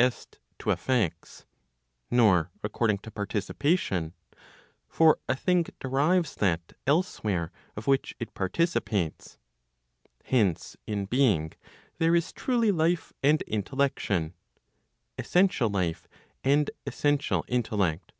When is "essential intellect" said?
16.86-18.12